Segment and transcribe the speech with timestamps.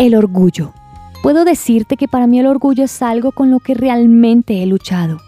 [0.00, 0.72] El orgullo.
[1.22, 5.18] Puedo decirte que para mí el orgullo es algo con lo que realmente he luchado.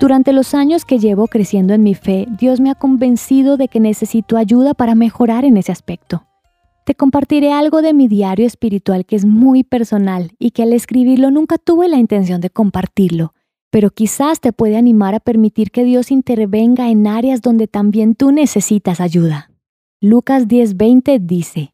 [0.00, 3.80] Durante los años que llevo creciendo en mi fe, Dios me ha convencido de que
[3.80, 6.28] necesito ayuda para mejorar en ese aspecto.
[6.86, 11.32] Te compartiré algo de mi diario espiritual que es muy personal y que al escribirlo
[11.32, 13.34] nunca tuve la intención de compartirlo,
[13.70, 18.30] pero quizás te puede animar a permitir que Dios intervenga en áreas donde también tú
[18.30, 19.50] necesitas ayuda.
[20.00, 21.73] Lucas 10:20 dice,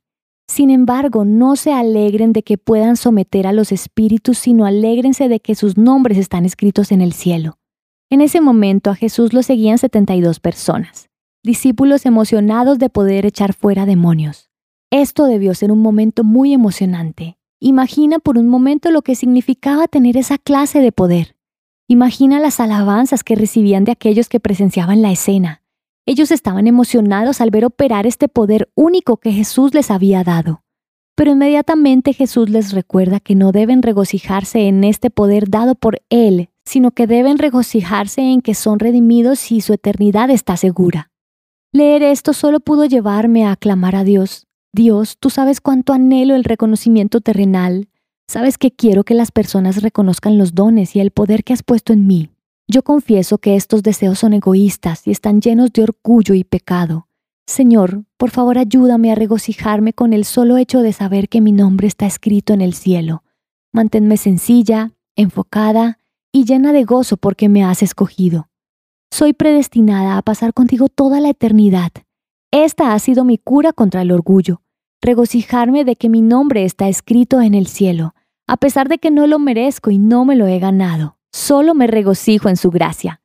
[0.51, 5.39] sin embargo, no se alegren de que puedan someter a los espíritus, sino alégrense de
[5.39, 7.59] que sus nombres están escritos en el cielo.
[8.11, 11.09] En ese momento a Jesús lo seguían 72 personas,
[11.45, 14.51] discípulos emocionados de poder echar fuera demonios.
[14.91, 17.39] Esto debió ser un momento muy emocionante.
[17.61, 21.37] Imagina por un momento lo que significaba tener esa clase de poder.
[21.87, 25.63] Imagina las alabanzas que recibían de aquellos que presenciaban la escena.
[26.07, 30.63] Ellos estaban emocionados al ver operar este poder único que Jesús les había dado.
[31.15, 36.49] Pero inmediatamente Jesús les recuerda que no deben regocijarse en este poder dado por Él,
[36.65, 41.11] sino que deben regocijarse en que son redimidos y su eternidad está segura.
[41.73, 44.47] Leer esto solo pudo llevarme a aclamar a Dios.
[44.73, 47.89] Dios, tú sabes cuánto anhelo el reconocimiento terrenal.
[48.29, 51.93] Sabes que quiero que las personas reconozcan los dones y el poder que has puesto
[51.93, 52.31] en mí.
[52.73, 57.09] Yo confieso que estos deseos son egoístas y están llenos de orgullo y pecado.
[57.45, 61.89] Señor, por favor ayúdame a regocijarme con el solo hecho de saber que mi nombre
[61.89, 63.25] está escrito en el cielo.
[63.73, 65.99] Manténme sencilla, enfocada
[66.31, 68.49] y llena de gozo porque me has escogido.
[69.11, 71.91] Soy predestinada a pasar contigo toda la eternidad.
[72.53, 74.63] Esta ha sido mi cura contra el orgullo,
[75.03, 78.15] regocijarme de que mi nombre está escrito en el cielo,
[78.47, 81.87] a pesar de que no lo merezco y no me lo he ganado solo me
[81.87, 83.21] regocijo en su gracia.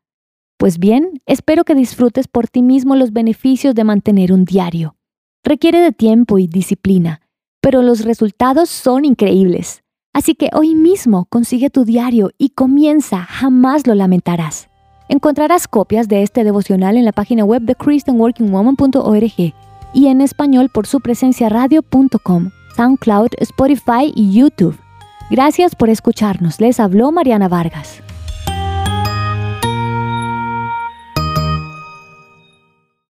[0.58, 4.96] Pues bien, espero que disfrutes por ti mismo los beneficios de mantener un diario.
[5.44, 7.22] Requiere de tiempo y disciplina,
[7.62, 9.84] pero los resultados son increíbles.
[10.14, 14.70] Así que hoy mismo consigue tu diario y comienza, jamás lo lamentarás.
[15.10, 19.54] Encontrarás copias de este devocional en la página web de christianworkingwoman.org
[19.94, 24.85] y en español por su presencia radio.com, SoundCloud, Spotify y YouTube.
[25.30, 26.60] Gracias por escucharnos.
[26.62, 28.05] Les habló Mariana Vargas.